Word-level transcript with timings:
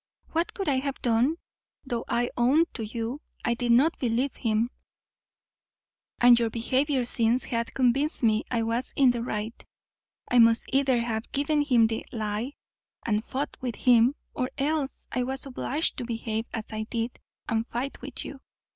What 0.31 0.55
could 0.55 0.67
I 0.67 0.77
have 0.79 0.99
done? 1.03 1.35
though 1.85 2.05
I 2.07 2.31
own 2.35 2.65
to 2.73 2.83
you 2.83 3.21
I 3.45 3.53
did 3.53 3.71
not 3.71 3.99
believe 3.99 4.35
him, 4.35 4.71
and 6.19 6.39
your 6.39 6.49
behaviour 6.49 7.05
since 7.05 7.43
hath 7.43 7.75
convinced 7.75 8.23
me 8.23 8.43
I 8.49 8.63
was 8.63 8.93
in 8.95 9.11
the 9.11 9.21
right; 9.21 9.63
I 10.27 10.39
must 10.39 10.65
either 10.69 10.99
have 11.01 11.31
given 11.31 11.61
him 11.61 11.85
the 11.85 12.03
lye, 12.11 12.53
and 13.05 13.23
fought 13.23 13.55
with 13.61 13.75
him, 13.75 14.15
or 14.33 14.49
else 14.57 15.05
I 15.11 15.21
was 15.21 15.45
obliged 15.45 15.97
to 15.97 16.03
behave 16.03 16.47
as 16.51 16.73
I 16.73 16.87
did, 16.89 17.19
and 17.47 17.67
fight 17.67 18.01
with 18.01 18.25
you. 18.25 18.39